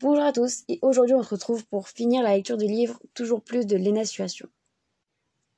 Bonjour 0.00 0.22
à 0.22 0.32
tous, 0.32 0.62
et 0.68 0.78
aujourd'hui 0.82 1.16
on 1.16 1.24
se 1.24 1.30
retrouve 1.30 1.66
pour 1.66 1.88
finir 1.88 2.22
la 2.22 2.36
lecture 2.36 2.56
du 2.56 2.66
livre 2.66 3.00
Toujours 3.14 3.42
plus 3.42 3.66
de 3.66 3.76
Léna 3.76 4.04
Suation. 4.04 4.48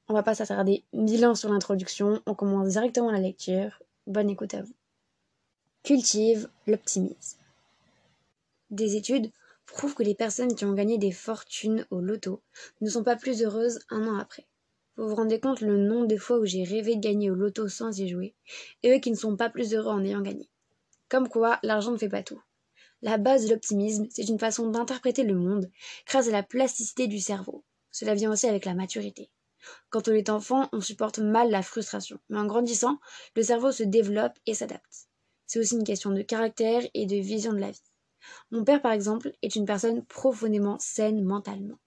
On 0.08 0.14
va 0.14 0.22
pas 0.22 0.34
s'attarder 0.34 0.82
mille 0.94 1.26
ans 1.26 1.34
sur 1.34 1.52
l'introduction, 1.52 2.22
on 2.24 2.34
commence 2.34 2.68
directement 2.68 3.10
la 3.10 3.18
lecture. 3.18 3.82
Bonne 4.06 4.30
écoute 4.30 4.54
à 4.54 4.62
vous. 4.62 4.72
Cultive 5.82 6.48
l'optimisme. 6.66 7.38
Des 8.70 8.96
études 8.96 9.30
prouvent 9.66 9.94
que 9.94 10.02
les 10.02 10.14
personnes 10.14 10.54
qui 10.54 10.64
ont 10.64 10.72
gagné 10.72 10.96
des 10.96 11.12
fortunes 11.12 11.86
au 11.90 12.00
loto 12.00 12.40
ne 12.80 12.88
sont 12.88 13.04
pas 13.04 13.16
plus 13.16 13.42
heureuses 13.42 13.80
un 13.90 14.08
an 14.08 14.16
après. 14.16 14.46
Vous 14.96 15.06
vous 15.06 15.16
rendez 15.16 15.38
compte 15.38 15.60
le 15.60 15.76
nombre 15.76 16.06
de 16.06 16.16
fois 16.16 16.38
où 16.38 16.46
j'ai 16.46 16.64
rêvé 16.64 16.96
de 16.96 17.02
gagner 17.02 17.30
au 17.30 17.34
loto 17.34 17.68
sans 17.68 18.00
y 18.00 18.08
jouer, 18.08 18.32
et 18.82 18.96
eux 18.96 19.00
qui 19.00 19.10
ne 19.10 19.16
sont 19.16 19.36
pas 19.36 19.50
plus 19.50 19.74
heureux 19.74 19.92
en 19.92 20.02
ayant 20.02 20.22
gagné. 20.22 20.48
Comme 21.10 21.28
quoi, 21.28 21.58
l'argent 21.62 21.92
ne 21.92 21.98
fait 21.98 22.08
pas 22.08 22.22
tout. 22.22 22.40
La 23.02 23.16
base 23.16 23.46
de 23.46 23.50
l'optimisme, 23.50 24.06
c'est 24.10 24.28
une 24.28 24.38
façon 24.38 24.68
d'interpréter 24.68 25.22
le 25.22 25.34
monde 25.34 25.70
grâce 26.06 26.28
à 26.28 26.32
la 26.32 26.42
plasticité 26.42 27.06
du 27.06 27.18
cerveau. 27.18 27.64
Cela 27.90 28.14
vient 28.14 28.30
aussi 28.30 28.46
avec 28.46 28.66
la 28.66 28.74
maturité. 28.74 29.30
Quand 29.88 30.08
on 30.08 30.12
est 30.12 30.28
enfant, 30.28 30.68
on 30.72 30.80
supporte 30.80 31.18
mal 31.18 31.50
la 31.50 31.62
frustration, 31.62 32.18
mais 32.28 32.38
en 32.38 32.46
grandissant, 32.46 32.98
le 33.36 33.42
cerveau 33.42 33.72
se 33.72 33.82
développe 33.82 34.38
et 34.46 34.54
s'adapte. 34.54 35.08
C'est 35.46 35.58
aussi 35.58 35.76
une 35.76 35.84
question 35.84 36.10
de 36.10 36.22
caractère 36.22 36.82
et 36.94 37.06
de 37.06 37.16
vision 37.16 37.52
de 37.52 37.58
la 37.58 37.70
vie. 37.70 37.82
Mon 38.50 38.64
père, 38.64 38.82
par 38.82 38.92
exemple, 38.92 39.32
est 39.42 39.56
une 39.56 39.64
personne 39.64 40.04
profondément 40.04 40.78
saine 40.78 41.24
mentalement. 41.24 41.78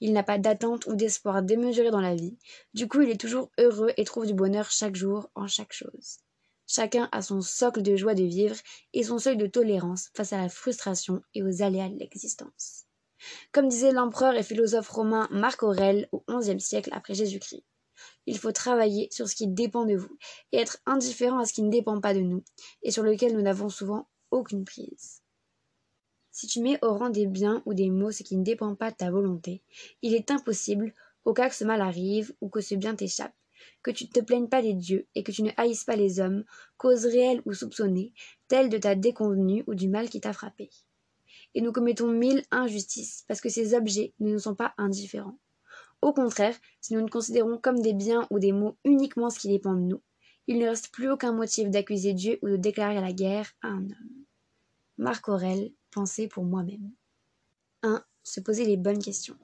Il 0.00 0.12
n'a 0.12 0.22
pas 0.22 0.38
d'attente 0.38 0.86
ou 0.86 0.96
d'espoir 0.96 1.42
démesuré 1.42 1.90
dans 1.90 2.00
la 2.00 2.14
vie. 2.14 2.36
Du 2.74 2.88
coup, 2.88 3.02
il 3.02 3.10
est 3.10 3.20
toujours 3.20 3.50
heureux 3.58 3.92
et 3.96 4.04
trouve 4.04 4.26
du 4.26 4.34
bonheur 4.34 4.70
chaque 4.70 4.96
jour 4.96 5.30
en 5.34 5.46
chaque 5.46 5.72
chose. 5.72 6.18
Chacun 6.66 7.08
a 7.12 7.22
son 7.22 7.40
socle 7.40 7.82
de 7.82 7.96
joie 7.96 8.14
de 8.14 8.24
vivre 8.24 8.56
et 8.92 9.02
son 9.02 9.18
seuil 9.18 9.36
de 9.36 9.46
tolérance 9.46 10.10
face 10.14 10.32
à 10.32 10.38
la 10.38 10.48
frustration 10.48 11.22
et 11.34 11.42
aux 11.42 11.62
aléas 11.62 11.88
de 11.88 11.98
l'existence. 11.98 12.86
Comme 13.52 13.68
disait 13.68 13.92
l'empereur 13.92 14.34
et 14.34 14.42
philosophe 14.42 14.88
romain 14.88 15.28
Marc 15.30 15.62
Aurèle 15.62 16.08
au 16.12 16.24
XIe 16.28 16.60
siècle 16.60 16.90
après 16.92 17.14
Jésus-Christ. 17.14 17.64
Il 18.26 18.38
faut 18.38 18.52
travailler 18.52 19.08
sur 19.10 19.28
ce 19.28 19.34
qui 19.34 19.48
dépend 19.48 19.84
de 19.84 19.96
vous 19.96 20.16
et 20.52 20.58
être 20.58 20.78
indifférent 20.86 21.38
à 21.38 21.44
ce 21.44 21.52
qui 21.52 21.62
ne 21.62 21.70
dépend 21.70 22.00
pas 22.00 22.14
de 22.14 22.20
nous 22.20 22.42
et 22.82 22.90
sur 22.90 23.02
lequel 23.02 23.34
nous 23.34 23.42
n'avons 23.42 23.68
souvent 23.68 24.08
aucune 24.30 24.64
prise. 24.64 25.22
Si 26.30 26.46
tu 26.46 26.60
mets 26.60 26.78
au 26.82 26.94
rang 26.94 27.10
des 27.10 27.26
biens 27.26 27.62
ou 27.66 27.74
des 27.74 27.90
maux 27.90 28.10
ce 28.10 28.22
qui 28.22 28.36
ne 28.36 28.44
dépend 28.44 28.74
pas 28.74 28.90
de 28.90 28.96
ta 28.96 29.10
volonté, 29.10 29.62
il 30.00 30.14
est 30.14 30.30
impossible, 30.30 30.94
au 31.24 31.34
cas 31.34 31.48
que 31.48 31.54
ce 31.54 31.64
mal 31.64 31.82
arrive 31.82 32.34
ou 32.40 32.48
que 32.48 32.60
ce 32.60 32.74
bien 32.74 32.96
t'échappe, 32.96 33.34
que 33.82 33.90
tu 33.90 34.04
ne 34.04 34.10
te 34.10 34.20
plaignes 34.20 34.48
pas 34.48 34.62
des 34.62 34.74
dieux 34.74 35.06
et 35.14 35.22
que 35.22 35.32
tu 35.32 35.42
ne 35.42 35.50
haïsses 35.56 35.84
pas 35.84 35.96
les 35.96 36.20
hommes, 36.20 36.44
causes 36.76 37.06
réelles 37.06 37.42
ou 37.46 37.52
soupçonnées, 37.52 38.12
telles 38.48 38.68
de 38.68 38.78
ta 38.78 38.94
déconvenue 38.94 39.64
ou 39.66 39.74
du 39.74 39.88
mal 39.88 40.08
qui 40.08 40.20
t'a 40.20 40.32
frappé. 40.32 40.70
Et 41.54 41.60
nous 41.60 41.72
commettons 41.72 42.08
mille 42.08 42.42
injustices 42.50 43.24
parce 43.28 43.40
que 43.40 43.48
ces 43.48 43.74
objets 43.74 44.14
ne 44.20 44.32
nous 44.32 44.38
sont 44.38 44.54
pas 44.54 44.74
indifférents. 44.78 45.38
Au 46.00 46.12
contraire, 46.12 46.56
si 46.80 46.94
nous 46.94 47.00
ne 47.00 47.08
considérons 47.08 47.58
comme 47.58 47.80
des 47.80 47.92
biens 47.92 48.26
ou 48.30 48.38
des 48.38 48.52
maux 48.52 48.76
uniquement 48.84 49.30
ce 49.30 49.38
qui 49.38 49.48
dépend 49.48 49.74
de 49.74 49.80
nous, 49.80 50.00
il 50.48 50.58
ne 50.58 50.66
reste 50.66 50.90
plus 50.90 51.10
aucun 51.10 51.32
motif 51.32 51.70
d'accuser 51.70 52.14
Dieu 52.14 52.38
ou 52.42 52.48
de 52.48 52.56
déclarer 52.56 53.00
la 53.00 53.12
guerre 53.12 53.52
à 53.62 53.68
un 53.68 53.84
homme. 53.84 54.24
Marc 54.98 55.28
Aurèle, 55.28 55.72
penser 55.90 56.26
pour 56.26 56.44
moi-même. 56.44 56.90
1. 57.82 58.02
Se 58.24 58.40
poser 58.40 58.64
les 58.64 58.76
bonnes 58.76 59.02
questions. 59.02 59.36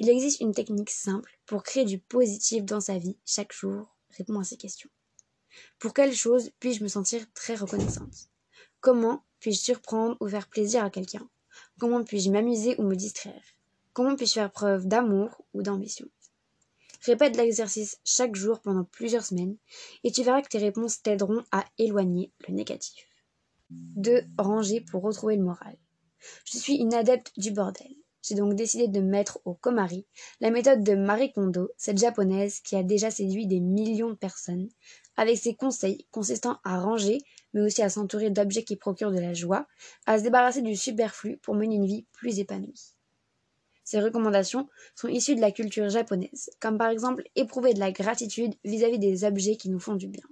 Il 0.00 0.08
existe 0.08 0.40
une 0.40 0.54
technique 0.54 0.88
simple 0.88 1.38
pour 1.44 1.62
créer 1.62 1.84
du 1.84 1.98
positif 1.98 2.64
dans 2.64 2.80
sa 2.80 2.96
vie 2.96 3.18
chaque 3.26 3.52
jour. 3.52 3.94
Réponds 4.16 4.40
à 4.40 4.44
ces 4.44 4.56
questions. 4.56 4.88
Pour 5.78 5.92
quelle 5.92 6.14
chose 6.14 6.52
puis-je 6.58 6.82
me 6.82 6.88
sentir 6.88 7.30
très 7.34 7.54
reconnaissante? 7.54 8.30
Comment 8.80 9.22
puis-je 9.40 9.60
surprendre 9.60 10.16
ou 10.20 10.26
faire 10.26 10.48
plaisir 10.48 10.82
à 10.82 10.88
quelqu'un? 10.88 11.28
Comment 11.78 12.02
puis-je 12.02 12.30
m'amuser 12.30 12.76
ou 12.78 12.84
me 12.84 12.96
distraire? 12.96 13.42
Comment 13.92 14.16
puis-je 14.16 14.32
faire 14.32 14.50
preuve 14.50 14.88
d'amour 14.88 15.44
ou 15.52 15.60
d'ambition? 15.60 16.08
Répète 17.02 17.36
l'exercice 17.36 17.98
chaque 18.02 18.36
jour 18.36 18.62
pendant 18.62 18.84
plusieurs 18.84 19.24
semaines 19.26 19.58
et 20.02 20.10
tu 20.10 20.22
verras 20.22 20.40
que 20.40 20.48
tes 20.48 20.56
réponses 20.56 21.02
t'aideront 21.02 21.44
à 21.52 21.66
éloigner 21.76 22.32
le 22.48 22.54
négatif. 22.54 23.04
2. 23.68 24.22
Ranger 24.38 24.80
pour 24.80 25.02
retrouver 25.02 25.36
le 25.36 25.44
moral. 25.44 25.76
Je 26.46 26.56
suis 26.56 26.76
une 26.76 26.94
adepte 26.94 27.38
du 27.38 27.50
bordel. 27.50 27.99
J'ai 28.22 28.34
donc 28.34 28.54
décidé 28.54 28.86
de 28.86 29.00
mettre 29.00 29.40
au 29.44 29.54
Komari 29.54 30.06
la 30.40 30.50
méthode 30.50 30.84
de 30.84 30.94
Marie 30.94 31.32
Kondo, 31.32 31.70
cette 31.76 31.98
japonaise 31.98 32.60
qui 32.60 32.76
a 32.76 32.82
déjà 32.82 33.10
séduit 33.10 33.46
des 33.46 33.60
millions 33.60 34.10
de 34.10 34.14
personnes, 34.14 34.68
avec 35.16 35.38
ses 35.38 35.54
conseils 35.54 36.06
consistant 36.10 36.58
à 36.64 36.80
ranger, 36.80 37.18
mais 37.54 37.62
aussi 37.62 37.82
à 37.82 37.88
s'entourer 37.88 38.30
d'objets 38.30 38.64
qui 38.64 38.76
procurent 38.76 39.12
de 39.12 39.20
la 39.20 39.32
joie, 39.32 39.66
à 40.06 40.18
se 40.18 40.22
débarrasser 40.22 40.62
du 40.62 40.76
superflu 40.76 41.38
pour 41.38 41.54
mener 41.54 41.76
une 41.76 41.86
vie 41.86 42.06
plus 42.12 42.38
épanouie. 42.38 42.94
Ces 43.84 44.00
recommandations 44.00 44.68
sont 44.94 45.08
issues 45.08 45.34
de 45.34 45.40
la 45.40 45.50
culture 45.50 45.88
japonaise, 45.88 46.50
comme 46.60 46.78
par 46.78 46.90
exemple 46.90 47.24
éprouver 47.36 47.74
de 47.74 47.80
la 47.80 47.90
gratitude 47.90 48.54
vis-à-vis 48.64 48.96
-vis 48.96 49.00
des 49.00 49.24
objets 49.24 49.56
qui 49.56 49.70
nous 49.70 49.80
font 49.80 49.96
du 49.96 50.08
bien. 50.08 50.22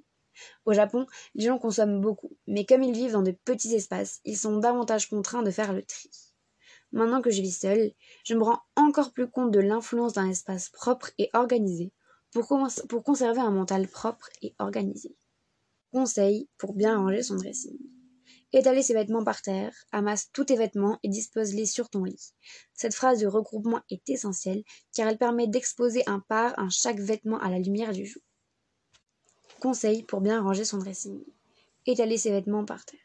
Au 0.67 0.73
Japon, 0.75 1.07
les 1.35 1.47
gens 1.47 1.59
consomment 1.59 2.01
beaucoup, 2.01 2.37
mais 2.47 2.65
comme 2.65 2.83
ils 2.83 2.95
vivent 2.95 3.13
dans 3.13 3.23
de 3.23 3.33
petits 3.33 3.75
espaces, 3.75 4.21
ils 4.25 4.37
sont 4.37 4.59
davantage 4.59 5.09
contraints 5.09 5.43
de 5.43 5.51
faire 5.51 5.73
le 5.73 5.83
tri. 5.83 6.11
Maintenant 6.93 7.21
que 7.21 7.31
je 7.31 7.43
vis 7.43 7.59
seule, 7.59 7.93
je 8.25 8.35
me 8.35 8.43
rends 8.43 8.61
encore 8.77 9.13
plus 9.13 9.29
compte 9.29 9.51
de 9.51 9.61
l'influence 9.61 10.15
d'un 10.15 10.29
espace 10.29 10.71
propre 10.71 11.11
et 11.19 11.29
organisé 11.35 11.93
pour, 12.33 12.49
conserver 13.05 13.41
un 13.41 13.51
mental 13.51 13.89
propre 13.89 14.29
et 14.43 14.55
organisé. 14.59 15.17
Conseil 15.93 16.49
pour 16.59 16.75
bien 16.75 16.99
ranger 16.99 17.23
son 17.23 17.37
dressing. 17.37 17.79
Étaler 18.53 18.83
ses 18.83 18.95
vêtements 18.95 19.25
par 19.25 19.43
terre, 19.43 19.75
amasse 19.93 20.31
tous 20.33 20.47
tes 20.47 20.57
vêtements 20.57 20.99
et 21.03 21.09
dispose-les 21.09 21.67
sur 21.67 21.91
ton 21.91 22.05
lit. 22.05 22.33
Cette 22.73 22.95
phrase 22.95 23.21
de 23.21 23.27
regroupement 23.27 23.83
est 23.91 24.09
essentielle 24.09 24.63
car 24.95 25.09
elle 25.09 25.19
permet 25.19 25.47
d'exposer 25.47 26.03
un 26.07 26.21
par 26.21 26.59
un 26.59 26.71
chaque 26.71 27.01
vêtement 27.01 27.39
à 27.41 27.51
la 27.51 27.59
lumière 27.59 27.93
du 27.93 28.07
jour. 28.07 28.23
Conseil 29.61 30.03
pour 30.03 30.23
bien 30.23 30.41
ranger 30.41 30.65
son 30.65 30.79
dressing. 30.79 31.23
Étaler 31.85 32.17
ses 32.17 32.31
vêtements 32.31 32.65
par 32.65 32.85
terre. 32.85 33.01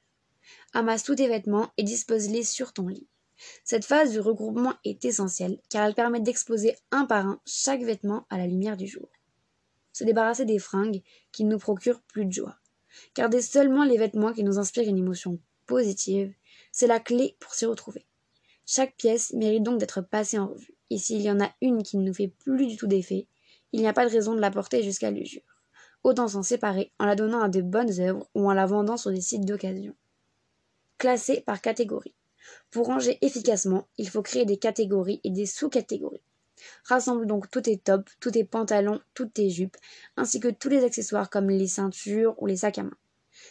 Amasse 0.73 1.03
tous 1.03 1.15
tes 1.15 1.27
vêtements 1.27 1.71
et 1.77 1.83
dispose-les 1.83 2.43
sur 2.43 2.71
ton 2.71 2.87
lit. 2.87 3.07
Cette 3.63 3.85
phase 3.85 4.13
de 4.13 4.19
regroupement 4.19 4.73
est 4.83 5.05
essentielle 5.05 5.59
car 5.69 5.85
elle 5.85 5.95
permet 5.95 6.19
d'exposer 6.19 6.75
un 6.91 7.05
par 7.05 7.25
un 7.25 7.41
chaque 7.45 7.83
vêtement 7.83 8.25
à 8.29 8.37
la 8.37 8.47
lumière 8.47 8.77
du 8.77 8.87
jour. 8.87 9.09
Se 9.91 10.03
débarrasser 10.03 10.45
des 10.45 10.59
fringues 10.59 11.01
qui 11.31 11.43
ne 11.43 11.51
nous 11.51 11.59
procurent 11.59 12.01
plus 12.01 12.25
de 12.25 12.31
joie. 12.31 12.57
Garder 13.15 13.41
seulement 13.41 13.83
les 13.83 13.97
vêtements 13.97 14.33
qui 14.33 14.43
nous 14.43 14.59
inspirent 14.59 14.87
une 14.87 14.97
émotion 14.97 15.39
positive, 15.65 16.33
c'est 16.71 16.87
la 16.87 16.99
clé 16.99 17.35
pour 17.39 17.53
s'y 17.53 17.65
retrouver. 17.65 18.05
Chaque 18.65 18.95
pièce 18.95 19.33
mérite 19.33 19.63
donc 19.63 19.79
d'être 19.79 20.01
passée 20.01 20.39
en 20.39 20.47
revue, 20.47 20.75
et 20.89 20.97
s'il 20.97 21.21
y 21.21 21.29
en 21.29 21.41
a 21.41 21.51
une 21.61 21.83
qui 21.83 21.97
ne 21.97 22.03
nous 22.03 22.13
fait 22.13 22.33
plus 22.43 22.67
du 22.67 22.77
tout 22.77 22.87
d'effet, 22.87 23.27
il 23.71 23.81
n'y 23.81 23.87
a 23.87 23.93
pas 23.93 24.05
de 24.05 24.11
raison 24.11 24.35
de 24.35 24.39
la 24.39 24.51
porter 24.51 24.83
jusqu'à 24.83 25.11
l'usure 25.11 25.41
autant 26.03 26.27
s'en 26.27 26.43
séparer 26.43 26.91
en 26.99 27.05
la 27.05 27.15
donnant 27.15 27.41
à 27.41 27.49
de 27.49 27.61
bonnes 27.61 27.99
œuvres 27.99 28.29
ou 28.35 28.49
en 28.49 28.53
la 28.53 28.65
vendant 28.65 28.97
sur 28.97 29.11
des 29.11 29.21
sites 29.21 29.45
d'occasion. 29.45 29.95
Classer 30.97 31.41
par 31.41 31.61
catégorie. 31.61 32.13
Pour 32.71 32.87
ranger 32.87 33.17
efficacement, 33.21 33.87
il 33.97 34.09
faut 34.09 34.21
créer 34.21 34.45
des 34.45 34.57
catégories 34.57 35.21
et 35.23 35.29
des 35.29 35.45
sous-catégories. 35.45 36.23
Rassemble 36.85 37.25
donc 37.25 37.49
tous 37.49 37.61
tes 37.61 37.77
tops, 37.77 38.11
tous 38.19 38.31
tes 38.31 38.43
pantalons, 38.43 39.01
toutes 39.13 39.33
tes 39.33 39.49
jupes, 39.49 39.77
ainsi 40.17 40.39
que 40.39 40.47
tous 40.49 40.69
les 40.69 40.83
accessoires 40.83 41.29
comme 41.29 41.49
les 41.49 41.67
ceintures 41.67 42.35
ou 42.41 42.45
les 42.45 42.57
sacs 42.57 42.77
à 42.77 42.83
main. 42.83 42.97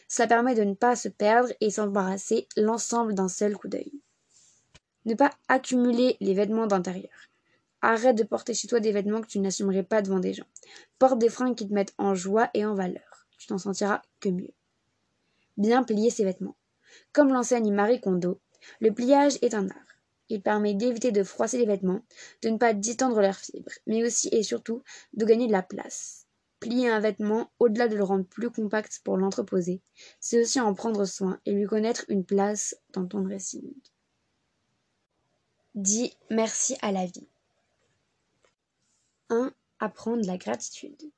Cela 0.09 0.29
permet 0.29 0.55
de 0.55 0.65
ne 0.65 0.75
pas 0.75 0.97
se 0.97 1.09
perdre 1.09 1.53
et 1.61 1.71
s'embarrasser 1.71 2.47
l'ensemble 2.57 3.15
d'un 3.15 3.29
seul 3.29 3.57
coup 3.57 3.69
d'œil. 3.69 3.93
Ne 5.05 5.15
pas 5.15 5.31
accumuler 5.49 6.17
les 6.21 6.35
vêtements 6.35 6.67
d'intérieur. 6.67 7.11
Arrête 7.81 8.17
de 8.17 8.23
porter 8.23 8.55
chez 8.55 8.69
toi 8.69 8.79
des 8.79 8.93
vêtements 8.93 9.21
que 9.21 9.27
tu 9.27 9.41
n'assumerais 9.41 9.83
pas 9.83 10.03
devant 10.03 10.21
des 10.21 10.35
gens. 10.35 10.47
Porte 11.01 11.19
des 11.19 11.29
fringues 11.29 11.57
qui 11.57 11.67
te 11.67 11.75
mettent 11.75 11.95
en 11.99 12.15
joie 12.15 12.49
et 12.55 12.65
en 12.65 12.75
valeur. 12.75 13.27
Tu 13.39 13.49
t'en 13.49 13.59
sentiras 13.59 14.03
que 14.21 14.29
mieux. 14.29 14.55
Bien 15.57 15.83
plier 15.83 16.11
ses 16.11 16.25
vêtements. 16.25 16.57
Comme 17.13 17.33
l'enseigne 17.33 17.73
Marie 17.73 18.01
Kondo, 18.01 18.41
le 18.81 18.93
pliage 18.93 19.39
est 19.43 19.55
un 19.55 19.69
art. 19.69 19.93
Il 20.29 20.41
permet 20.41 20.75
d'éviter 20.75 21.13
de 21.13 21.23
froisser 21.23 21.59
les 21.59 21.67
vêtements, 21.67 22.03
de 22.43 22.49
ne 22.49 22.57
pas 22.57 22.73
détendre 22.73 23.21
leurs 23.21 23.37
fibres, 23.37 23.73
mais 23.87 24.05
aussi 24.05 24.29
et 24.33 24.43
surtout 24.43 24.83
de 25.13 25.25
gagner 25.25 25.47
de 25.47 25.53
la 25.53 25.63
place. 25.63 26.27
Plier 26.61 26.89
un 26.89 27.01
vêtement, 27.01 27.51
au-delà 27.59 27.89
de 27.89 27.97
le 27.97 28.05
rendre 28.05 28.25
plus 28.25 28.51
compact 28.51 29.01
pour 29.05 29.17
l'entreposer, 29.17 29.83
c'est 30.21 30.41
aussi 30.41 30.61
en 30.61 30.75
prendre 30.75 31.05
soin 31.05 31.41
et 31.45 31.53
lui 31.53 31.67
connaître 31.67 32.05
une 32.09 32.25
place 32.25 32.77
dans 32.93 33.07
ton 33.07 33.21
dressing. 33.21 33.73
Dis 35.75 36.17
merci 36.31 36.77
à 36.83 36.93
la 36.93 37.07
vie. 37.07 37.29
1. 39.31 39.53
Apprendre 39.81 40.25
la 40.27 40.37
gratitude. 40.37 41.11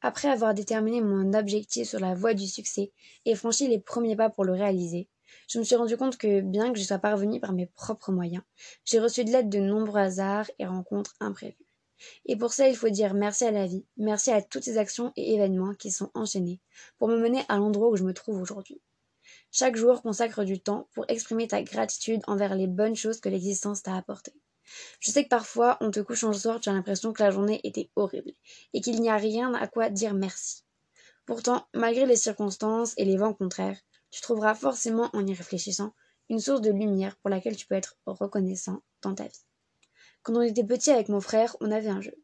Après 0.00 0.28
avoir 0.28 0.52
déterminé 0.52 1.00
mon 1.00 1.32
objectif 1.32 1.88
sur 1.88 2.00
la 2.00 2.14
voie 2.14 2.34
du 2.34 2.48
succès 2.48 2.90
et 3.24 3.36
franchi 3.36 3.68
les 3.68 3.78
premiers 3.78 4.16
pas 4.16 4.30
pour 4.30 4.44
le 4.44 4.52
réaliser, 4.52 5.08
je 5.48 5.58
me 5.58 5.64
suis 5.64 5.76
rendu 5.76 5.96
compte 5.96 6.16
que, 6.16 6.40
bien 6.40 6.72
que 6.72 6.78
je 6.78 6.84
sois 6.84 6.98
parvenu 6.98 7.40
par 7.40 7.52
mes 7.52 7.66
propres 7.66 8.12
moyens, 8.12 8.42
j'ai 8.84 9.00
reçu 9.00 9.24
de 9.24 9.30
l'aide 9.30 9.48
de 9.48 9.58
nombreux 9.58 10.00
hasards 10.00 10.50
et 10.58 10.66
rencontres 10.66 11.14
imprévues. 11.20 11.66
Et 12.26 12.36
pour 12.36 12.52
ça, 12.52 12.68
il 12.68 12.76
faut 12.76 12.88
dire 12.88 13.14
merci 13.14 13.44
à 13.44 13.50
la 13.50 13.66
vie, 13.66 13.84
merci 13.96 14.30
à 14.30 14.42
toutes 14.42 14.64
ces 14.64 14.78
actions 14.78 15.12
et 15.16 15.34
événements 15.34 15.74
qui 15.74 15.90
sont 15.90 16.10
enchaînés 16.14 16.60
pour 16.98 17.08
me 17.08 17.18
mener 17.18 17.44
à 17.48 17.58
l'endroit 17.58 17.88
où 17.88 17.96
je 17.96 18.04
me 18.04 18.14
trouve 18.14 18.40
aujourd'hui. 18.40 18.80
Chaque 19.50 19.76
jour 19.76 20.02
consacre 20.02 20.44
du 20.44 20.58
temps 20.60 20.88
pour 20.94 21.04
exprimer 21.08 21.46
ta 21.46 21.62
gratitude 21.62 22.22
envers 22.26 22.54
les 22.54 22.66
bonnes 22.66 22.96
choses 22.96 23.20
que 23.20 23.28
l'existence 23.28 23.82
t'a 23.82 23.96
apportées. 23.96 24.34
Je 25.00 25.10
sais 25.10 25.24
que 25.24 25.28
parfois 25.28 25.76
on 25.80 25.90
te 25.90 26.00
couche 26.00 26.24
en 26.24 26.32
soir, 26.32 26.60
tu 26.60 26.68
as 26.68 26.72
l'impression 26.72 27.12
que 27.12 27.22
la 27.22 27.30
journée 27.30 27.60
était 27.64 27.90
horrible 27.96 28.32
et 28.72 28.80
qu'il 28.80 29.00
n'y 29.00 29.10
a 29.10 29.16
rien 29.16 29.52
à 29.54 29.66
quoi 29.68 29.90
dire 29.90 30.14
merci. 30.14 30.64
Pourtant, 31.26 31.66
malgré 31.74 32.06
les 32.06 32.16
circonstances 32.16 32.94
et 32.96 33.04
les 33.04 33.16
vents 33.16 33.34
contraires, 33.34 33.78
tu 34.12 34.20
trouveras 34.20 34.54
forcément 34.54 35.10
en 35.14 35.26
y 35.26 35.34
réfléchissant 35.34 35.94
une 36.28 36.38
source 36.38 36.60
de 36.60 36.70
lumière 36.70 37.16
pour 37.16 37.30
laquelle 37.30 37.56
tu 37.56 37.66
peux 37.66 37.74
être 37.74 37.96
reconnaissant 38.06 38.82
dans 39.00 39.14
ta 39.14 39.24
vie. 39.24 39.44
Quand 40.22 40.36
on 40.36 40.42
était 40.42 40.62
petit 40.62 40.90
avec 40.90 41.08
mon 41.08 41.20
frère, 41.20 41.56
on 41.60 41.72
avait 41.72 41.88
un 41.88 42.00
jeu. 42.00 42.14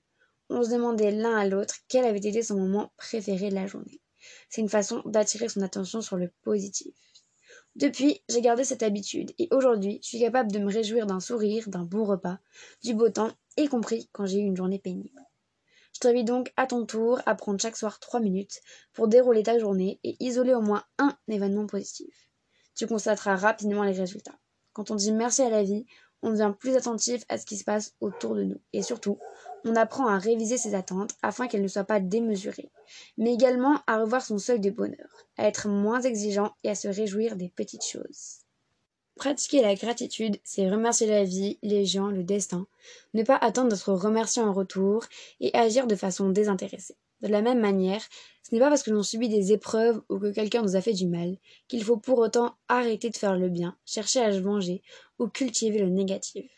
On 0.50 0.62
se 0.62 0.70
demandait 0.70 1.11
l'un 1.11 1.37
à 1.37 1.46
l'autre 1.46 1.76
quel 1.88 2.05
avait 2.05 2.19
été 2.19 2.43
son 2.43 2.56
moment 2.56 2.93
préféré 2.96 3.49
de 3.49 3.55
la 3.55 3.67
journée. 3.67 4.00
C'est 4.49 4.61
une 4.61 4.69
façon 4.69 5.02
d'attirer 5.06 5.49
son 5.49 5.62
attention 5.62 6.00
sur 6.00 6.17
le 6.17 6.31
positif. 6.43 6.94
Depuis, 7.75 8.23
j'ai 8.29 8.40
gardé 8.40 8.64
cette 8.64 8.82
habitude 8.82 9.32
et 9.38 9.49
aujourd'hui, 9.50 10.00
je 10.02 10.08
suis 10.08 10.20
capable 10.20 10.52
de 10.52 10.58
me 10.58 10.73
réjouir 10.73 11.06
d'un 11.06 11.20
sourire, 11.20 11.69
d'un 11.69 11.85
bon 11.85 12.05
repas, 12.05 12.38
du 12.82 12.94
beau 12.94 13.08
temps, 13.08 13.32
y 13.56 13.67
compris 13.67 14.08
quand 14.12 14.26
j'ai 14.26 14.38
eu 14.38 14.44
une 14.44 14.56
journée 14.56 14.79
pénible. 14.79 15.28
Je 15.99 16.06
t'invite 16.06 16.29
donc 16.29 16.53
à 16.56 16.69
ton 16.69 16.87
tour 16.87 17.21
à 17.27 17.35
prendre 17.35 17.61
chaque 17.61 17.77
soir 17.77 17.99
3 17.99 18.21
minutes 18.21 18.61
pour 18.93 19.09
dérouler 19.09 19.43
ta 19.43 19.59
journée 19.59 19.99
et 20.05 20.15
isoler 20.21 20.55
au 20.55 20.61
moins 20.61 20.85
un 20.99 21.19
événement 21.27 21.67
positif. 21.67 22.29
Tu 22.77 22.87
constateras 22.87 23.35
rapidement 23.35 23.83
les 23.83 23.91
résultats. 23.91 24.39
Quand 24.75 24.93
on 24.93 24.95
dit 24.95 25.11
merci 25.11 25.43
à 25.43 25.50
la 25.50 25.65
vie, 25.65 25.87
on 26.23 26.31
devient 26.31 26.55
plus 26.56 26.77
attentif 26.77 27.25
à 27.29 27.37
ce 27.37 27.47
qui 27.47 27.56
se 27.56 27.65
passe 27.65 27.97
autour 27.99 28.37
de 28.37 28.45
nous. 28.45 28.61
Et 28.73 28.85
surtout, 28.85 29.19
on 29.65 29.75
apprend 29.75 30.06
à 30.06 30.19
réviser 30.19 30.56
ses 30.56 30.77
attentes 30.77 31.17
afin 31.21 31.49
qu'elles 31.49 31.62
ne 31.62 31.67
soient 31.67 31.83
pas 31.83 31.99
démesurées, 31.99 32.71
mais 33.17 33.35
également 33.35 33.81
à 33.89 33.99
revoir 33.99 34.25
son 34.25 34.39
seuil 34.39 34.61
de 34.61 34.71
bonheur, 34.71 35.27
à 35.37 35.49
être 35.49 35.67
moins 35.67 36.03
exigeant 36.03 36.55
et 36.62 36.71
à 36.71 36.77
se 36.77 36.87
réjouir 36.87 37.35
des 37.35 37.49
petites 37.49 37.85
choses. 37.85 38.45
Pratiquer 39.19 39.62
la 39.62 39.75
gratitude, 39.75 40.38
c'est 40.44 40.70
remercier 40.70 41.09
la 41.09 41.25
vie, 41.25 41.59
les 41.62 41.85
gens, 41.85 42.06
le 42.06 42.23
destin, 42.23 42.69
ne 43.15 43.25
pas 43.25 43.35
attendre 43.35 43.69
d'être 43.69 43.93
remercié 43.93 44.41
en 44.41 44.53
retour 44.53 45.06
et 45.41 45.53
agir 45.56 45.88
de 45.88 45.97
façon 45.97 46.29
désintéressée. 46.29 46.94
De 47.23 47.26
la 47.26 47.43
même 47.43 47.59
manière, 47.59 48.00
ce 48.44 48.55
n'est 48.55 48.61
pas 48.61 48.69
parce 48.69 48.85
que 48.85 48.93
l'on 48.93 49.03
subit 49.03 49.29
des 49.29 49.53
épreuves 49.53 50.00
ou 50.09 50.20
que 50.20 50.31
quelqu'un 50.31 50.62
nous 50.62 50.76
a 50.76 50.81
fait 50.81 50.93
du 50.93 51.09
mal 51.09 51.37
qu'il 51.67 51.82
faut 51.82 51.97
pour 51.97 52.20
autant 52.20 52.55
arrêter 52.69 53.11
de 53.11 53.17
faire 53.17 53.37
le 53.37 53.49
bien, 53.49 53.76
chercher 53.85 54.20
à 54.20 54.32
se 54.32 54.38
venger 54.38 54.82
ou 55.19 55.26
cultiver 55.26 55.81
le 55.81 55.91
négatif. 55.91 56.49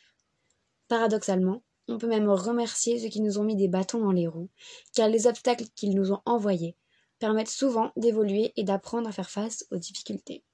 Paradoxalement, 0.87 1.63
on 1.89 1.97
peut 1.97 2.09
même 2.09 2.29
remercier 2.29 2.99
ceux 2.99 3.09
qui 3.09 3.23
nous 3.23 3.39
ont 3.39 3.45
mis 3.45 3.57
des 3.57 3.69
bâtons 3.69 4.01
dans 4.01 4.13
les 4.13 4.27
roues, 4.27 4.51
car 4.95 5.09
les 5.09 5.27
obstacles 5.27 5.65
qu'ils 5.77 5.95
nous 5.95 6.13
ont 6.13 6.21
envoyés 6.27 6.77
permettent 7.21 7.49
souvent 7.49 7.91
d'évoluer 7.97 8.53
et 8.57 8.65
d'apprendre 8.65 9.09
à 9.09 9.13
faire 9.13 9.31
face 9.31 9.65
aux 9.71 9.79
difficultés. 9.79 10.45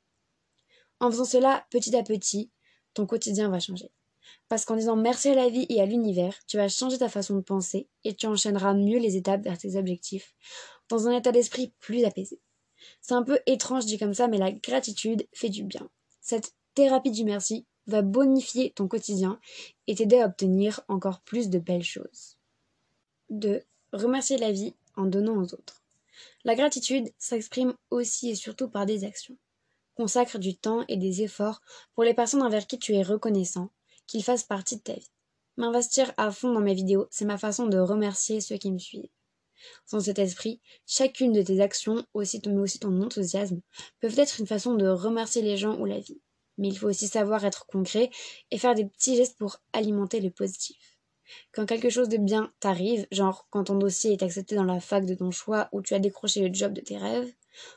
En 1.00 1.10
faisant 1.10 1.24
cela 1.24 1.66
petit 1.70 1.94
à 1.94 2.02
petit, 2.02 2.50
ton 2.94 3.06
quotidien 3.06 3.48
va 3.48 3.60
changer. 3.60 3.90
Parce 4.48 4.64
qu'en 4.64 4.76
disant 4.76 4.96
merci 4.96 5.28
à 5.28 5.34
la 5.34 5.48
vie 5.48 5.66
et 5.68 5.80
à 5.80 5.86
l'univers, 5.86 6.34
tu 6.46 6.56
vas 6.56 6.68
changer 6.68 6.98
ta 6.98 7.08
façon 7.08 7.36
de 7.36 7.42
penser 7.42 7.88
et 8.04 8.14
tu 8.14 8.26
enchaîneras 8.26 8.74
mieux 8.74 8.98
les 8.98 9.16
étapes 9.16 9.42
vers 9.42 9.58
tes 9.58 9.76
objectifs, 9.76 10.34
dans 10.88 11.08
un 11.08 11.16
état 11.16 11.32
d'esprit 11.32 11.72
plus 11.80 12.04
apaisé. 12.04 12.40
C'est 13.00 13.14
un 13.14 13.22
peu 13.22 13.38
étrange 13.46 13.86
dit 13.86 13.98
comme 13.98 14.14
ça, 14.14 14.28
mais 14.28 14.38
la 14.38 14.52
gratitude 14.52 15.26
fait 15.32 15.48
du 15.48 15.64
bien. 15.64 15.88
Cette 16.20 16.54
thérapie 16.74 17.10
du 17.10 17.24
merci 17.24 17.66
va 17.86 18.02
bonifier 18.02 18.72
ton 18.72 18.88
quotidien 18.88 19.40
et 19.86 19.94
t'aider 19.94 20.20
à 20.20 20.26
obtenir 20.26 20.80
encore 20.88 21.20
plus 21.20 21.50
de 21.50 21.58
belles 21.58 21.84
choses. 21.84 22.36
2. 23.30 23.62
Remercier 23.92 24.38
la 24.38 24.52
vie 24.52 24.74
en 24.96 25.06
donnant 25.06 25.36
aux 25.36 25.54
autres. 25.54 25.82
La 26.44 26.54
gratitude 26.54 27.12
s'exprime 27.18 27.74
aussi 27.90 28.30
et 28.30 28.34
surtout 28.34 28.68
par 28.68 28.86
des 28.86 29.04
actions. 29.04 29.36
Consacre 29.96 30.38
du 30.38 30.56
temps 30.56 30.84
et 30.88 30.96
des 30.96 31.22
efforts 31.22 31.60
pour 31.94 32.04
les 32.04 32.14
personnes 32.14 32.42
envers 32.42 32.66
qui 32.66 32.78
tu 32.78 32.94
es 32.94 33.02
reconnaissant, 33.02 33.70
qu'ils 34.06 34.22
fassent 34.22 34.44
partie 34.44 34.76
de 34.76 34.82
ta 34.82 34.92
vie. 34.92 35.10
M'investir 35.56 36.12
à 36.18 36.30
fond 36.30 36.52
dans 36.52 36.60
mes 36.60 36.74
vidéos, 36.74 37.06
c'est 37.10 37.24
ma 37.24 37.38
façon 37.38 37.66
de 37.66 37.78
remercier 37.78 38.42
ceux 38.42 38.58
qui 38.58 38.70
me 38.70 38.78
suivent. 38.78 39.08
Dans 39.90 40.00
cet 40.00 40.18
esprit, 40.18 40.60
chacune 40.86 41.32
de 41.32 41.40
tes 41.40 41.60
actions, 41.60 42.04
aussi 42.12 42.42
mais 42.46 42.60
aussi 42.60 42.78
ton 42.78 43.00
enthousiasme, 43.00 43.62
peuvent 44.00 44.18
être 44.18 44.38
une 44.38 44.46
façon 44.46 44.74
de 44.74 44.86
remercier 44.86 45.40
les 45.40 45.56
gens 45.56 45.78
ou 45.78 45.86
la 45.86 45.98
vie. 45.98 46.20
Mais 46.58 46.68
il 46.68 46.78
faut 46.78 46.88
aussi 46.88 47.08
savoir 47.08 47.44
être 47.44 47.66
concret 47.66 48.10
et 48.50 48.58
faire 48.58 48.74
des 48.74 48.84
petits 48.84 49.16
gestes 49.16 49.38
pour 49.38 49.60
alimenter 49.72 50.20
le 50.20 50.30
positif. 50.30 50.76
Quand 51.52 51.66
quelque 51.66 51.90
chose 51.90 52.08
de 52.08 52.18
bien 52.18 52.52
t'arrive, 52.60 53.06
genre 53.10 53.46
quand 53.50 53.64
ton 53.64 53.76
dossier 53.76 54.12
est 54.12 54.22
accepté 54.22 54.54
dans 54.54 54.64
la 54.64 54.80
fac 54.80 55.06
de 55.06 55.14
ton 55.14 55.30
choix 55.30 55.68
ou 55.72 55.82
tu 55.82 55.94
as 55.94 55.98
décroché 55.98 56.46
le 56.46 56.54
job 56.54 56.72
de 56.72 56.80
tes 56.80 56.98
rêves, 56.98 57.32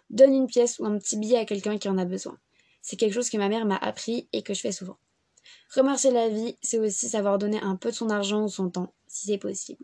Donne 0.10 0.34
une 0.34 0.48
pièce 0.48 0.80
ou 0.80 0.86
un 0.86 0.98
petit 0.98 1.18
billet 1.18 1.38
à 1.38 1.46
quelqu'un 1.46 1.78
qui 1.78 1.90
en 1.90 1.98
a 1.98 2.06
besoin. 2.06 2.38
C'est 2.82 2.96
quelque 2.96 3.14
chose 3.14 3.30
que 3.30 3.38
ma 3.38 3.50
mère 3.50 3.66
m'a 3.66 3.78
appris 3.78 4.28
et 4.34 4.42
que 4.42 4.54
je 4.54 4.62
fais 4.62 4.72
souvent. 4.72 4.98
Remercier 5.76 6.12
la 6.12 6.30
vie, 6.30 6.58
c'est 6.62 6.80
aussi 6.80 7.10
savoir 7.10 7.38
donner 7.38 7.62
un 7.62 7.76
peu 7.76 7.92
de 7.92 7.96
son 7.96 8.10
argent 8.10 8.44
ou 8.44 8.50
son 8.50 8.70
temps, 8.70 8.94
si 9.08 9.28
c'est 9.28 9.38
possible. 9.38 9.84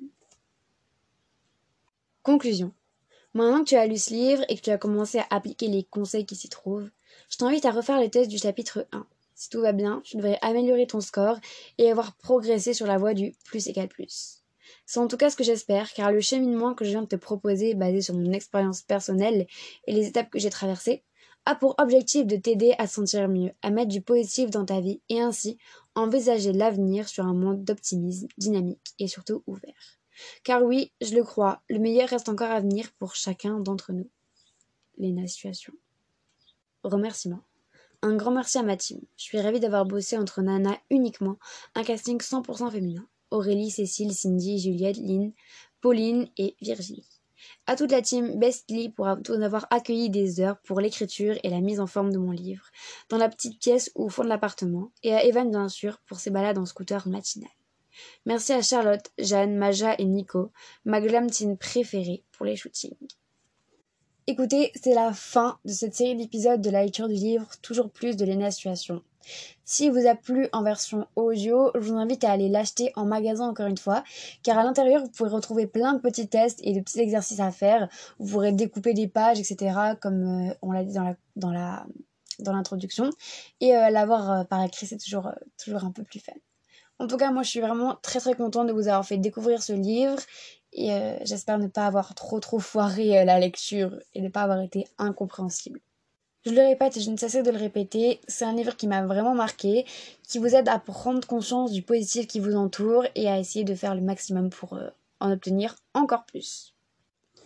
Conclusion. 2.24 2.74
Maintenant 3.34 3.64
que 3.64 3.70
tu 3.70 3.76
as 3.76 3.86
lu 3.86 3.98
ce 3.98 4.14
livre 4.14 4.44
et 4.50 4.56
que 4.56 4.62
tu 4.62 4.70
as 4.72 4.78
commencé 4.78 5.20
à 5.20 5.28
appliquer 5.30 5.68
les 5.68 5.84
conseils 5.84 6.26
qui 6.26 6.36
s'y 6.36 6.50
trouvent, 6.50 6.90
je 7.30 7.38
t'invite 7.38 7.66
à 7.66 7.72
refaire 7.72 8.00
les 8.00 8.10
tests 8.10 8.32
du 8.32 8.38
chapitre 8.38 8.88
1. 8.92 9.06
Si 9.36 9.50
tout 9.50 9.62
va 9.62 9.74
bien, 9.74 10.02
tu 10.06 10.16
devrais 10.18 10.40
améliorer 10.42 10.88
ton 10.88 11.02
score 11.02 11.38
et 11.78 11.92
avoir 11.92 12.16
progressé 12.16 12.74
sur 12.74 12.88
la 12.88 12.98
voie 12.98 13.14
du 13.14 13.34
plus 13.44 13.68
égale 13.68 13.90
plus. 13.90 14.45
C'est 14.86 15.00
en 15.00 15.08
tout 15.08 15.18
cas 15.18 15.30
ce 15.30 15.36
que 15.36 15.44
j'espère, 15.44 15.92
car 15.94 16.12
le 16.12 16.22
cheminement 16.22 16.74
que 16.76 16.86
je 16.86 16.92
viens 16.92 17.02
de 17.02 17.08
te 17.08 17.16
proposer, 17.16 17.74
basé 17.74 18.02
sur 18.02 18.14
mon 18.14 18.32
expérience 18.32 18.82
personnelle 18.82 19.48
et 19.88 19.94
les 19.94 20.08
étapes 20.08 20.30
que 20.30 20.40
j'ai 20.40 20.50
traversées, 20.50 21.04
a 21.46 21.56
pour 21.56 21.76
objectif 21.78 22.26
de 22.26 22.36
t'aider 22.36 22.74
à 22.78 22.88
sentir 22.88 23.28
mieux, 23.28 23.52
à 23.62 23.70
mettre 23.70 23.90
du 23.90 24.02
positif 24.02 24.50
dans 24.50 24.66
ta 24.66 24.82
vie 24.82 25.02
et 25.10 25.22
ainsi 25.22 25.58
envisager 25.94 26.54
l'avenir 26.54 27.08
sur 27.08 27.26
un 27.26 27.34
monde 27.34 27.64
d'optimisme 27.64 28.28
dynamique 28.38 28.94
et 29.00 29.08
surtout 29.08 29.44
ouvert. 29.48 30.00
Car 30.44 30.64
oui, 30.64 30.92
je 31.02 31.16
le 31.16 31.24
crois, 31.24 31.62
le 31.70 31.80
meilleur 31.80 32.10
reste 32.10 32.30
encore 32.30 32.52
à 32.52 32.62
venir 32.62 32.92
pour 32.98 33.16
chacun 33.16 33.60
d'entre 33.60 33.92
nous. 33.92 34.10
Léna 34.98 35.28
Situation. 35.28 35.74
Remerciements. 36.84 37.44
Un 38.02 38.16
grand 38.16 38.32
merci 38.32 38.58
à 38.58 38.64
ma 38.64 38.78
team. 38.78 39.00
Je 39.18 39.24
suis 39.24 39.42
ravie 39.42 39.60
d'avoir 39.60 39.86
bossé 39.86 40.18
entre 40.18 40.42
Nana 40.42 40.78
uniquement, 40.90 41.38
un 41.74 41.84
casting 41.84 42.20
100% 42.20 42.72
féminin. 42.72 43.08
Aurélie, 43.32 43.72
Cécile, 43.72 44.14
Cindy, 44.14 44.60
Juliette, 44.60 44.98
Lynn, 44.98 45.34
Pauline 45.82 46.28
et 46.38 46.56
Virginie. 46.62 47.08
À 47.68 47.76
toute 47.76 47.92
la 47.92 48.02
team 48.02 48.40
Bestly 48.40 48.90
pour 48.90 49.08
avoir 49.08 49.68
accueilli 49.70 50.10
des 50.10 50.40
heures 50.40 50.60
pour 50.62 50.80
l'écriture 50.80 51.36
et 51.44 51.50
la 51.50 51.62
mise 51.62 51.80
en 51.80 51.88
forme 51.88 52.12
de 52.12 52.18
mon 52.18 52.32
livre, 52.32 52.66
dans 53.10 53.18
la 53.18 53.30
petite 53.30 53.60
pièce 53.60 53.92
au 53.96 54.10
fond 54.10 54.24
de 54.24 54.30
l'appartement, 54.30 54.92
et 55.04 55.14
à 55.14 55.24
Evan 55.26 55.50
bien 55.50 55.70
sûr 55.70 56.00
pour 56.06 56.20
ses 56.20 56.30
balades 56.30 56.58
en 56.58 56.66
scooter 56.66 57.08
matinal. 57.08 57.50
Merci 58.26 58.54
à 58.54 58.62
Charlotte, 58.62 59.12
Jeanne, 59.18 59.56
Maja 59.56 59.96
et 59.98 60.06
Nico, 60.06 60.52
ma 60.84 61.02
glam 61.02 61.30
team 61.30 61.58
préférée 61.58 62.24
pour 62.32 62.46
les 62.46 62.56
shootings. 62.56 62.96
Écoutez, 64.28 64.72
c'est 64.76 64.96
la 64.96 65.14
fin 65.14 65.60
de 65.66 65.72
cette 65.72 65.94
série 65.94 66.16
d'épisodes 66.16 66.62
de 66.62 66.70
la 66.72 66.84
lecture 66.84 67.08
du 67.08 67.14
livre 67.14 67.48
Toujours 67.62 67.92
plus 67.92 68.16
de 68.18 68.26
Léna 68.26 68.50
Situation. 69.26 69.56
Si 69.68 69.90
vous 69.90 70.08
a 70.08 70.14
plu 70.14 70.48
en 70.54 70.62
version 70.62 71.08
audio, 71.16 71.72
je 71.74 71.80
vous 71.80 71.98
invite 71.98 72.24
à 72.24 72.32
aller 72.32 72.50
l'acheter 72.50 72.92
en 72.96 73.06
magasin 73.06 73.50
encore 73.50 73.66
une 73.66 73.78
fois, 73.78 74.04
car 74.44 74.60
à 74.60 74.64
l'intérieur 74.64 75.02
vous 75.02 75.10
pourrez 75.10 75.32
retrouver 75.32 75.66
plein 75.66 75.94
de 75.94 76.00
petits 76.00 76.28
tests 76.28 76.60
et 76.64 76.74
de 76.74 76.82
petits 76.82 77.00
exercices 77.00 77.40
à 77.40 77.52
faire. 77.52 77.90
Vous 78.20 78.32
pourrez 78.32 78.52
découper 78.52 78.94
des 78.94 79.08
pages, 79.08 79.40
etc. 79.40 79.96
comme 80.00 80.50
euh, 80.50 80.54
on 80.62 80.72
l'a 80.72 80.84
dit 80.84 80.96
dans 81.36 82.54
l'introduction 82.54 83.10
et 83.60 83.76
euh, 83.76 83.90
l'avoir 83.90 84.32
euh, 84.32 84.44
par 84.44 84.62
écrit 84.64 84.86
c'est 84.86 84.98
toujours 84.98 85.32
toujours 85.58 85.84
un 85.84 85.92
peu 85.92 86.04
plus 86.04 86.20
fun. 86.20 86.34
En 87.00 87.08
tout 87.08 87.18
cas, 87.18 87.32
moi 87.32 87.44
je 87.44 87.50
suis 87.50 87.60
vraiment 87.60 87.98
très 88.04 88.20
très 88.20 88.36
contente 88.36 88.68
de 88.68 88.74
vous 88.74 88.88
avoir 88.88 89.06
fait 89.06 89.18
découvrir 89.18 89.64
ce 89.64 89.74
livre 89.74 90.20
et 90.74 90.92
j'espère 91.24 91.58
ne 91.58 91.68
pas 91.68 91.88
avoir 91.88 92.16
trop 92.16 92.40
trop 92.40 92.60
foiré 92.60 93.26
la 93.26 93.40
lecture 93.40 93.98
et 94.14 94.22
ne 94.22 94.30
pas 94.30 94.44
avoir 94.44 94.62
été 94.62 94.88
incompréhensible. 94.98 95.80
Je 96.46 96.52
le 96.52 96.62
répète 96.62 96.96
et 96.96 97.02
je 97.02 97.10
ne 97.10 97.18
cesse 97.18 97.34
de 97.34 97.50
le 97.50 97.58
répéter, 97.58 98.22
c'est 98.28 98.46
un 98.46 98.54
livre 98.54 98.76
qui 98.78 98.86
m'a 98.86 99.04
vraiment 99.04 99.34
marqué, 99.34 99.84
qui 100.28 100.38
vous 100.38 100.54
aide 100.54 100.70
à 100.70 100.78
prendre 100.78 101.28
conscience 101.28 101.72
du 101.72 101.82
positif 101.82 102.28
qui 102.28 102.40
vous 102.40 102.56
entoure 102.56 103.06
et 103.16 103.28
à 103.28 103.40
essayer 103.40 103.66
de 103.66 103.74
faire 103.74 103.96
le 103.96 104.02
maximum 104.02 104.52
pour 104.52 104.76
euh, 104.76 104.90
en 105.20 105.32
obtenir 105.32 105.76
encore 105.96 106.24
plus. 106.26 106.76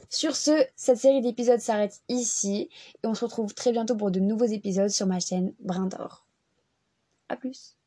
Sur 0.10 0.36
ce, 0.36 0.66
cette 0.76 0.98
série 0.98 1.22
d'épisodes 1.22 1.62
s'arrête 1.62 2.02
ici 2.10 2.70
et 3.02 3.08
on 3.08 3.16
se 3.16 3.24
retrouve 3.24 3.54
très 3.54 3.72
bientôt 3.72 3.96
pour 3.96 4.12
de 4.12 4.20
nouveaux 4.20 4.46
épisodes 4.46 4.90
sur 4.90 5.08
ma 5.08 5.22
chaîne 5.22 5.54
Brin 5.62 5.86
d'Or. 5.86 6.26
A 7.30 7.38
plus 7.38 7.78